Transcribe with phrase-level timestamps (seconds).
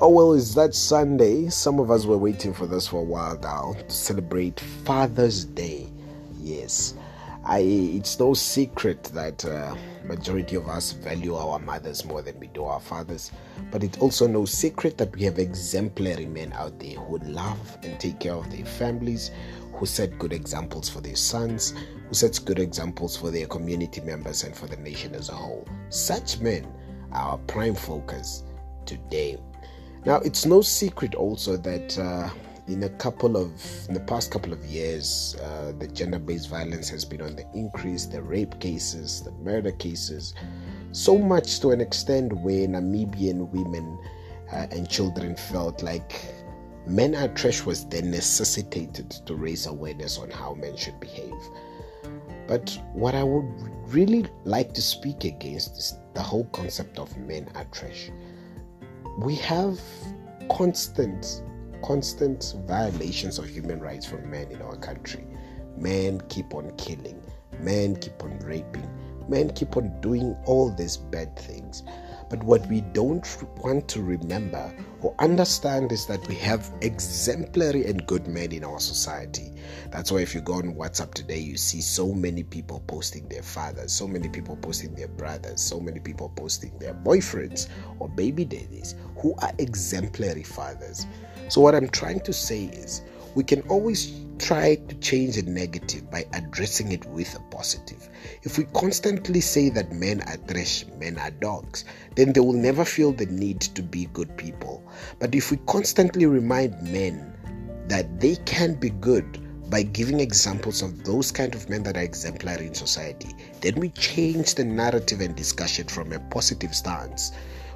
[0.00, 1.48] Oh, well, it's that Sunday?
[1.48, 5.88] Some of us were waiting for this for a while now to celebrate Father's Day.
[6.38, 6.94] Yes,
[7.44, 9.74] I, it's no secret that uh,
[10.04, 13.32] majority of us value our mothers more than we do our fathers.
[13.72, 17.98] But it's also no secret that we have exemplary men out there who love and
[17.98, 19.32] take care of their families,
[19.74, 21.74] who set good examples for their sons,
[22.06, 25.66] who sets good examples for their community members and for the nation as a whole.
[25.88, 26.72] Such men
[27.10, 28.44] are our prime focus
[28.86, 29.38] today.
[30.08, 32.30] Now, it's no secret also that uh,
[32.66, 33.52] in a couple of
[33.88, 38.06] in the past couple of years, uh, the gender-based violence has been on the increase.
[38.06, 40.32] The rape cases, the murder cases,
[40.92, 43.98] so much to an extent where Namibian women
[44.50, 46.24] uh, and children felt like
[46.86, 51.36] men are trash was then necessitated to raise awareness on how men should behave.
[52.46, 53.44] But what I would
[53.92, 58.10] really like to speak against is the whole concept of men are trash
[59.18, 59.80] we have
[60.48, 61.42] constant
[61.82, 65.24] constant violations of human rights from men in our country.
[65.76, 67.20] Men keep on killing.
[67.60, 68.88] Men keep on raping
[69.28, 71.82] men keep on doing all these bad things
[72.28, 73.26] but what we don't
[73.62, 78.80] want to remember or understand is that we have exemplary and good men in our
[78.80, 79.52] society.
[79.90, 83.42] That's why if you go on WhatsApp today, you see so many people posting their
[83.42, 87.68] fathers, so many people posting their brothers, so many people posting their boyfriends
[87.98, 91.06] or baby daddies who are exemplary fathers.
[91.48, 93.02] So, what I'm trying to say is
[93.34, 98.08] we can always try to change a negative by addressing it with a positive.
[98.42, 101.84] If we constantly say that men are trash, men are dogs,
[102.14, 104.82] then they will never feel the need to be good people.
[105.18, 107.34] But if we constantly remind men
[107.88, 112.02] that they can be good by giving examples of those kind of men that are
[112.02, 117.32] exemplary in society, then we change the narrative and discussion from a positive stance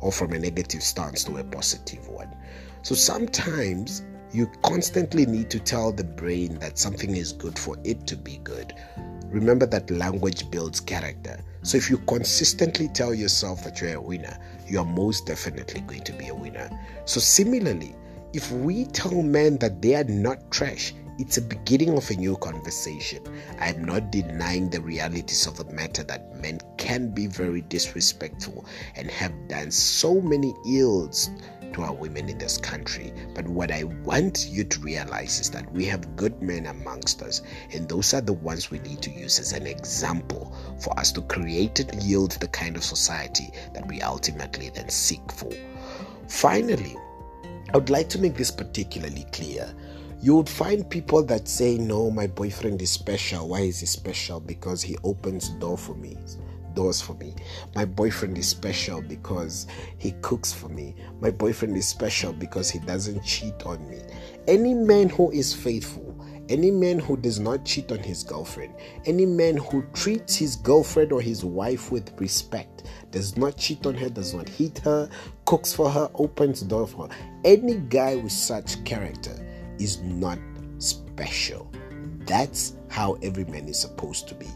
[0.00, 2.34] or from a negative stance to a positive one.
[2.82, 4.02] So sometimes
[4.32, 8.38] you constantly need to tell the brain that something is good for it to be
[8.38, 8.74] good.
[9.26, 11.40] Remember that language builds character.
[11.62, 16.04] So if you consistently tell yourself that you're a winner, you are most definitely going
[16.04, 16.70] to be a winner.
[17.04, 17.94] So similarly,
[18.32, 22.36] if we tell men that they are not trash, it's a beginning of a new
[22.36, 23.22] conversation.
[23.58, 29.10] I'm not denying the realities of the matter that men can be very disrespectful and
[29.10, 31.30] have done so many ills
[31.72, 33.12] to our women in this country.
[33.34, 37.42] But what I want you to realize is that we have good men amongst us,
[37.72, 41.22] and those are the ones we need to use as an example for us to
[41.22, 45.52] create and yield the kind of society that we ultimately then seek for.
[46.28, 46.96] Finally,
[47.72, 49.74] I would like to make this particularly clear.
[50.20, 53.48] You would find people that say, No, my boyfriend is special.
[53.48, 54.40] Why is he special?
[54.40, 56.16] Because he opens door for me
[56.76, 57.34] doors for me.
[57.74, 59.66] My boyfriend is special because
[59.98, 60.94] he cooks for me.
[61.20, 63.98] My boyfriend is special because he doesn't cheat on me.
[64.46, 66.14] Any man who is faithful,
[66.48, 68.74] any man who does not cheat on his girlfriend,
[69.06, 73.94] any man who treats his girlfriend or his wife with respect, does not cheat on
[73.94, 75.08] her, does not hit her,
[75.46, 77.16] cooks for her, opens the door for her.
[77.44, 79.34] Any guy with such character
[79.78, 80.38] is not
[80.78, 81.70] special.
[82.26, 84.48] That's how every man is supposed to be.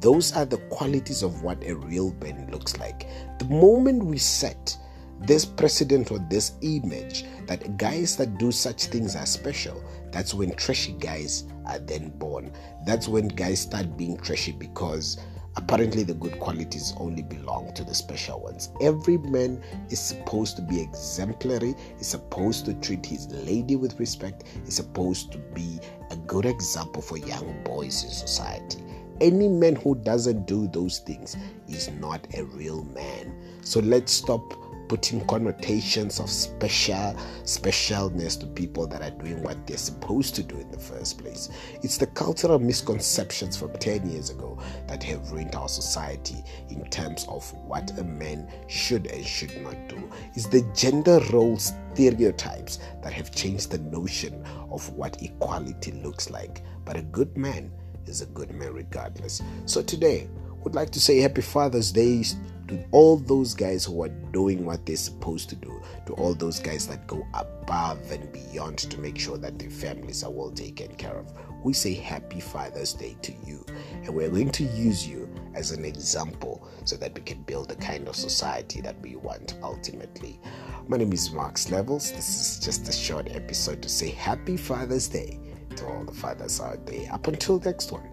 [0.00, 3.06] Those are the qualities of what a real man looks like.
[3.38, 4.76] The moment we set
[5.20, 10.54] this precedent or this image that guys that do such things are special, that's when
[10.54, 12.52] trashy guys are then born.
[12.86, 15.18] That's when guys start being trashy because
[15.56, 18.70] apparently the good qualities only belong to the special ones.
[18.80, 24.44] Every man is supposed to be exemplary, is supposed to treat his lady with respect,
[24.66, 25.80] is supposed to be
[26.10, 28.82] a good example for young boys in society
[29.20, 31.36] any man who doesn't do those things
[31.68, 33.34] is not a real man.
[33.62, 34.54] So let's stop
[34.90, 37.14] putting connotations of special
[37.44, 41.48] specialness to people that are doing what they're supposed to do in the first place.
[41.84, 44.58] It's the cultural misconceptions from 10 years ago
[44.88, 49.76] that have ruined our society in terms of what a man should and should not
[49.88, 50.10] do.
[50.34, 56.64] It's the gender role stereotypes that have changed the notion of what equality looks like.
[56.84, 57.70] But a good man
[58.06, 59.40] is a good man regardless.
[59.66, 60.28] So today,
[60.62, 62.22] would like to say happy Father's Day
[62.68, 66.60] to all those guys who are doing what they're supposed to do, to all those
[66.60, 70.94] guys that go above and beyond to make sure that their families are well taken
[70.94, 71.32] care of.
[71.64, 73.64] We say happy Father's Day to you,
[74.04, 77.76] and we're going to use you as an example so that we can build the
[77.76, 80.40] kind of society that we want ultimately.
[80.88, 82.12] My name is Max Levels.
[82.12, 85.40] This is just a short episode to say happy Father's Day
[85.76, 87.12] to all the fathers out there.
[87.12, 88.08] Up until next one,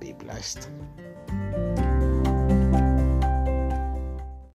[0.00, 0.68] be blessed.